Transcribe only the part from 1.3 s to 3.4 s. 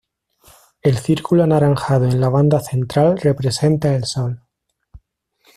anaranjado en la banda central